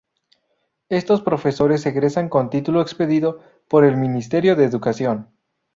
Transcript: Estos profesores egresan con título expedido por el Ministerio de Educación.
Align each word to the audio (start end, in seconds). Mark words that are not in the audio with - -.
Estos 0.89 1.21
profesores 1.21 1.85
egresan 1.85 2.27
con 2.27 2.49
título 2.49 2.81
expedido 2.81 3.39
por 3.67 3.85
el 3.85 3.97
Ministerio 3.97 4.55
de 4.55 4.63
Educación. 4.65 5.29